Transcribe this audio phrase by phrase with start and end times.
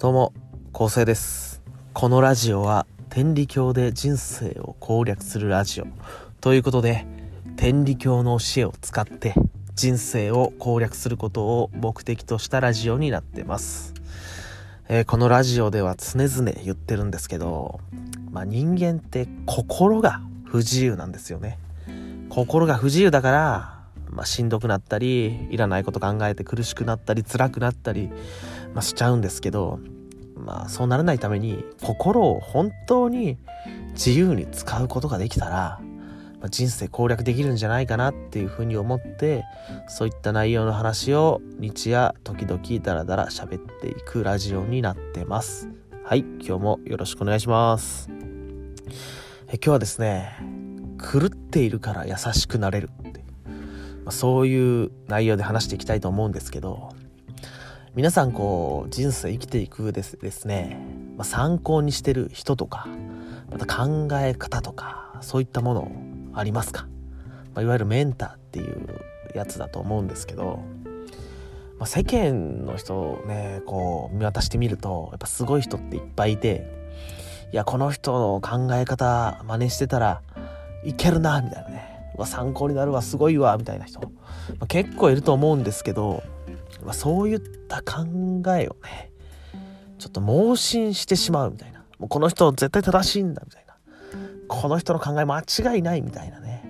[0.00, 0.32] どうも、
[0.72, 1.60] 構成です。
[1.92, 5.86] このラジオは天理教で人生を攻略するラジオ。
[6.40, 7.04] ということで、
[7.56, 9.34] 天理教の教えを使って
[9.74, 13.92] 人生を攻略することを目的としたラジオになってます。
[14.88, 17.80] えーこのラジオでは常々言ってるんですけど、
[18.30, 21.58] まあ、人間って心が不自由なんですよね。
[22.30, 28.10] 心が不自由だから、まあ、しんどくなったりいらないこと考えて苦しくなったり辛くなったり、
[28.74, 29.80] まあ、しちゃうんですけど、
[30.36, 33.38] まあ、そうならないために心を本当に
[33.92, 35.80] 自由に使うことができたら、
[36.40, 39.44] まあ、人生攻略できるんじゃないかなっていうふうに思って
[39.88, 45.68] そういった内容の話を日夜時々ダラダラ喋っていくラジオになってます。
[46.04, 48.08] はい今日もよろしくお願いします。
[49.48, 50.36] え今日はですね
[51.12, 53.20] 狂っているから優しくなれるって、
[54.04, 56.90] まあ、そういう内容で話していきたいと思うんですけど
[57.96, 60.80] 皆さんこう人生生きていく上でですね、
[61.16, 62.86] まあ、参考にしてる人とか
[63.50, 65.92] また考え方とかそういったもの
[66.32, 66.86] ありますか、
[67.52, 68.86] まあ、いわゆるメンターっていう
[69.34, 70.62] やつだと思うんですけど、
[71.78, 76.64] まあ、世間の人をねこう見渡してみるとやっぱすごい人っていっぱいいて
[77.52, 80.22] いやこの人の考え方真似してたら
[80.84, 81.90] いけるなみたいなね。
[82.16, 84.08] うわ参考になるわすごいわみたいな人、ま
[84.60, 86.22] あ、結構いると思うんですけど、
[86.84, 88.04] まあ、そういった考
[88.56, 89.10] えをね
[89.98, 91.84] ちょっと盲信してしまうみたいな。
[91.98, 93.70] もうこの人絶対正しいんだみたいな。
[94.48, 96.64] この人の考え間違いないみたいなね、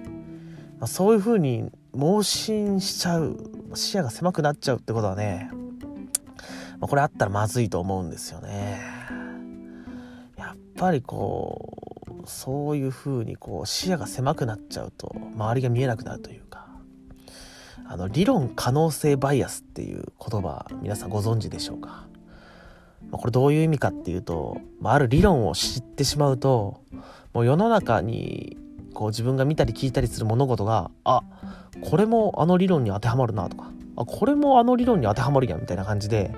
[0.79, 3.39] まあ、そういう風に盲信しちゃう
[3.75, 5.51] 視野が狭くなっちゃうってことはね、
[6.79, 8.83] まあ、これあったらまずいと思うんですよね。
[10.37, 11.75] やっぱりこ
[12.23, 16.60] うそういう風にこう視野が狭くなっちゃうと周りが見えなくなるというか
[17.93, 22.07] あの理論可能性バイアスっていう言葉皆さんご存知でしょうか？
[23.11, 26.85] これどういう意味かっていうと、まあ、ある理論を知ってしまうと
[27.33, 28.57] もう世の中に
[28.95, 31.25] こう自分が見たり聞いたりする物事があ
[31.81, 36.31] これもあの理論に当てはまるなとかあこれもあの理論に当てはまるやんみたいな感じで、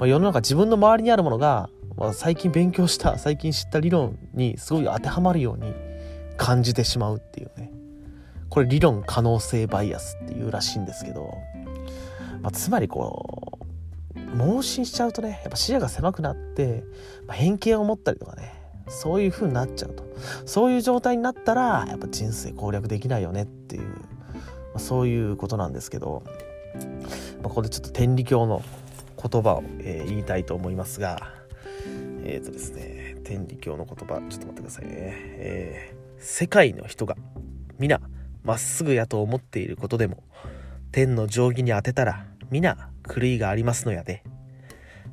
[0.00, 5.72] まあ、世の中自分の周りにあるものが、まあ、最近勉強した最近知った理論にすごい当てはまるように
[6.36, 7.70] 感じてしまうっていうね。
[8.50, 11.38] これ理論可能性バイアスっていうらしいんですけど、
[12.42, 13.58] まあ、つまりこ
[14.14, 16.84] う盲信しちゃうとねやっぱ視野が狭くなって、
[17.26, 18.54] まあ、偏見を持ったりとかね
[18.88, 20.08] そういう風になっちゃうと。
[20.46, 23.92] そういう状態になったらやっぱ人生攻略できないよねっていう、ま
[24.76, 26.24] あ、そういうことなんですけど、
[27.42, 28.62] まあ、ここでちょっと天理教の
[29.20, 31.32] 言葉を、えー言いたいと思いますが
[32.24, 37.16] えっ、とですね天理教の言葉ちょっと待ってくださいね、えー世界の人が
[37.78, 38.00] 皆
[38.48, 40.22] まっすぐやと思っていることでも
[40.90, 44.24] 天の定規に当てたら皆狂いがありますのやで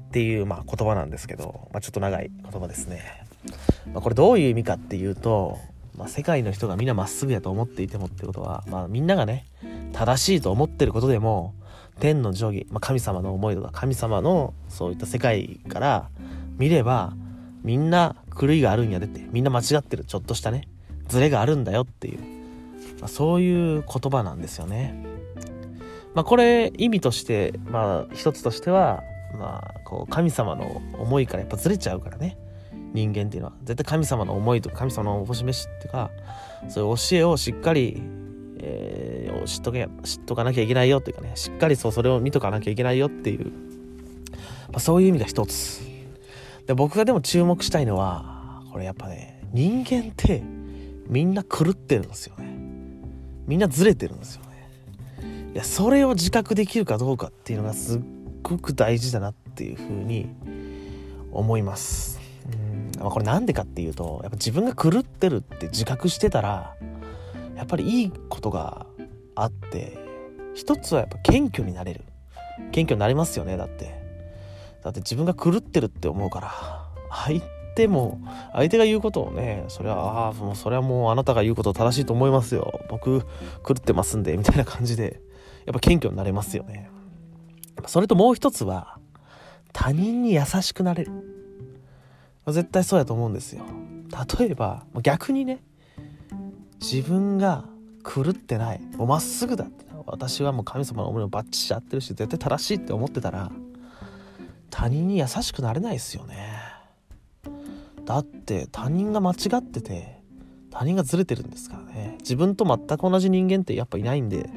[0.07, 3.25] っていう、まあ、言葉なんですけど、まあ、ちょっと長い言葉ですね。
[3.91, 5.59] まあ、これどういう意味かっていうと、
[5.97, 9.45] まあ、世界の人がみんなまっすぐやと思っていてもってことは、まあ、みんながね
[9.91, 11.55] 正しいと思ってることでも
[11.99, 16.09] 天の定規、まあ、神様の思いとか神様のそういった世界から
[16.57, 17.13] 見れば
[17.63, 20.69] みんな狂いがあるんやでってみんな間違ってるちょっとしたね
[21.09, 22.34] ズレがあるんだよっていう、
[22.99, 25.03] まあ、そういう言葉なんですよね。
[26.13, 29.03] まあ、これ意味としてまあ一つとしては
[29.37, 32.37] まあこう神様の思いからやっぱずれちゃうからね。
[32.93, 33.53] 人間っていうのは。
[33.63, 36.11] 絶対神様の思いとか神様のおぼし飯っていうか
[36.69, 38.01] そういう教えをしっかり、
[38.59, 41.31] えー知っとけ知っとかなきゃいけないよっていうかね。
[41.35, 43.45] しっかりそうそれを見とかなきゃいけないよっていう、
[44.69, 45.81] まあ、そういう意味が一つ。
[46.67, 50.43] で僕がでも注目したいのはこれやっぱね人間って
[51.07, 52.54] みんな狂ってるんですよね。
[53.47, 55.51] みんなずれてるんですよね。
[55.53, 58.01] いやそれを自覚できるかどうかっていうのがすっ
[58.43, 60.29] ごく大事だなっていうふうに
[61.31, 62.19] 思います。
[62.99, 66.75] うん、これなんでかっていうとやっぱ自分が狂ってるって自覚してたら
[67.55, 68.85] やっぱりいいことが
[69.35, 69.97] あって
[70.53, 72.01] 一つはやっぱ謙虚になれる。
[72.71, 74.03] 謙虚になりますよねだって。
[74.83, 76.51] だって自分が狂ってるって思うから
[77.09, 77.41] 相
[77.75, 78.19] 手も
[78.53, 82.79] 相手が言うことをねそれはああもうそれはもうあなたが言うこと正しいと思いますよ。
[82.89, 85.21] 僕狂ってますんでみたいな感じで
[85.65, 86.89] やっぱ謙虚になれますよね。
[87.87, 88.97] それともう一つは
[89.73, 91.11] 他人に優しくなれる。
[92.47, 93.63] 絶対そうやと思うんですよ。
[94.39, 95.63] 例えば逆にね
[96.79, 97.65] 自分が
[98.03, 103.51] 狂ってないもうまっすぐだって私はもう神様の思いをバッチリ合ってるし絶対正しいって思ってたら
[104.69, 106.54] 他人に優しくなれないですよね。
[108.05, 110.21] だって他人が間違ってて
[110.71, 112.17] 他人がずれてるんですからね。
[112.19, 114.49] 自分と全く同じ人間ってやっぱいないんで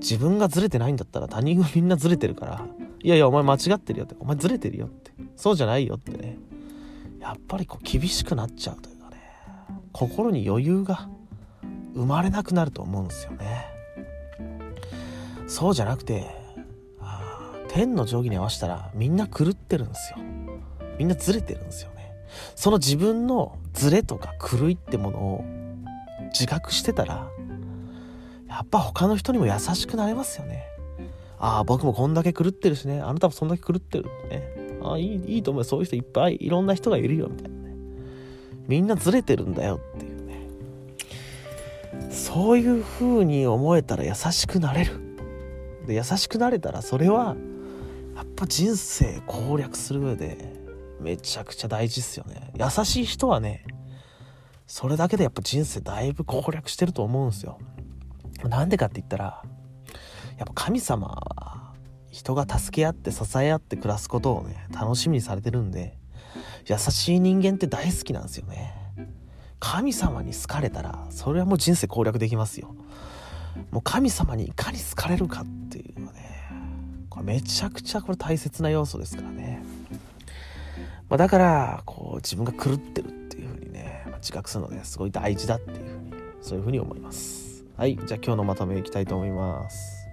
[0.00, 2.66] 自分がずれてないんだったら他人がみんなずれてるから
[3.02, 6.38] いやいやお前間違ってるよってお前ずれてるよってそうじゃないよってね。
[7.20, 9.16] やっぱりこう厳しくなっちゃうというかね
[9.92, 11.08] 心に余裕が
[11.94, 13.66] 生まれなくなると思うんですよね。
[15.46, 16.26] そうじゃなくて
[17.68, 20.18] 天の定規に合わせたらみんな狂ってるんですよ。
[20.98, 21.90] みんなずれてるんですよ
[22.54, 25.44] その自分のズレとか狂いってものを
[26.32, 27.28] 自覚してたら
[28.48, 30.64] やっぱ他の人にも優しくなれますよね。
[31.38, 33.00] ああ僕もこんだけ狂ってるしね。
[33.00, 34.78] あなたもそんだけ狂ってるね。
[34.82, 37.76] ああいいいいと思うそういう人いっぱいいろんな人がいるよみたいなね。
[38.66, 40.48] みんなずれてるんだよっていうね。
[42.10, 44.92] そういう風に思えたら優しくなれる。
[45.86, 47.36] で優しくなれたらそれは
[48.16, 50.57] やっぱ人生攻略する上で
[51.00, 52.50] めちゃくちゃ大事っすよね。
[52.54, 53.64] 優しい人はね
[54.66, 57.58] それだけでやっぱ人生だいぶ攻略してると思うんですよ。
[58.44, 59.42] なんでかって言ったら
[60.36, 61.72] やっぱ神様は
[62.10, 65.98] 人が助け合って支え合って暮らすことをね楽しみにされてるんで
[66.66, 68.74] 優しい人間って大好きなんですよね。
[69.60, 72.74] 神様に好かれたらそれはもう人生攻略できますよ。
[73.72, 76.28] もう神様にいかに好かれるかっていうのはね
[77.10, 79.62] これめちゃくちゃこれ大切な要素ですからね、
[81.08, 86.12] まあ、だからこう自分が狂ってるっていうふうにね、まあ、自覚するのねすごい大事だっていうふうに
[86.42, 87.64] そういうふうに思います。
[87.76, 90.06] はいじゃあ今日のまとめいきたいと思います。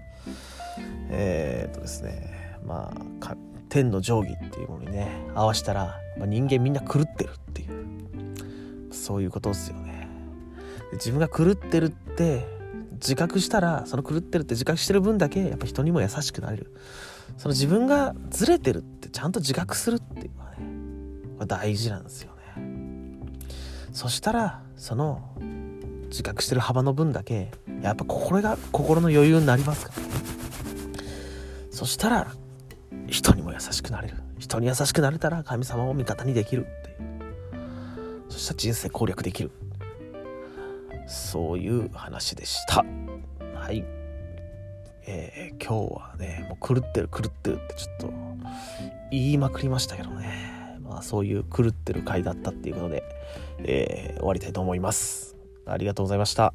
[1.10, 3.36] えー、っとですねまあ
[3.70, 10.08] 天の定規っていうものにね合わせたら、まあ、人間みんな狂ってるっていうそういうことですよね。
[10.94, 12.48] 自分が狂ってるって
[12.94, 16.74] 自覚したらその狂ってるって自覚してる分だけやっぱ人にも優しくなれる。
[17.38, 20.32] その自分がずれてるってちゃんと自覚するっていう。
[20.36, 20.45] のはね
[21.46, 22.64] 大事なんですよね。
[23.92, 25.22] そしたらその
[26.10, 27.52] 自覚してる幅の分だけ
[27.82, 30.14] やっぱこれが心の余裕になりますからね。
[31.72, 32.28] そしたら
[33.08, 34.16] 人にも優しくなれる。
[34.40, 38.24] 人に優しくなれたら神様を味方にできるっていう。
[38.30, 39.52] そしたら人生攻略できる。
[41.08, 42.86] そういう話でした。
[43.60, 43.84] はい。
[45.08, 48.14] えー、今日はねもう狂ってる狂ってるってちょっと
[49.12, 50.45] 言いまくりましたけどね。
[51.06, 53.04] そういう狂ってる回だったっていうことで、
[53.60, 55.36] えー、終わりたいと思います
[55.66, 56.54] ありがとうございました。